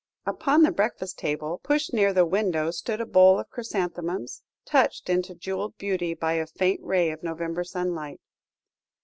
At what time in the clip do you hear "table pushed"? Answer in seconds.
1.19-1.93